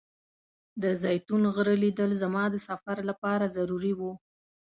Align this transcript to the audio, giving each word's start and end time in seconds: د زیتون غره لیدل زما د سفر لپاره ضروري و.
د 0.81 0.83
زیتون 1.03 1.43
غره 1.55 1.75
لیدل 1.83 2.11
زما 2.23 2.43
د 2.51 2.55
سفر 2.67 2.97
لپاره 3.09 3.45
ضروري 3.57 3.93
و. 3.95 4.01